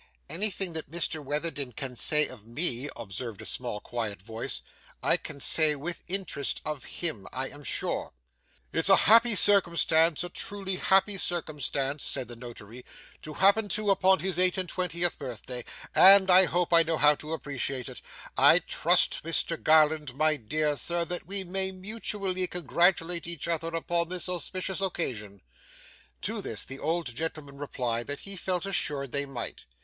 [0.31, 4.63] 'Anything that Mr Witherden can say of me,' observed a small quiet voice,
[5.03, 8.11] 'I can say, with interest, of him, I am sure.'
[8.73, 12.83] 'It's a happy circumstance, a truly happy circumstance,' said the Notary,
[13.21, 17.13] 'to happen too upon his eight and twentieth birthday, and I hope I know how
[17.13, 18.01] to appreciate it.
[18.35, 24.09] I trust, Mr Garland, my dear Sir, that we may mutually congratulate each other upon
[24.09, 25.43] this auspicious occasion.'
[26.23, 29.65] To this the old gentleman replied that he felt assured they might.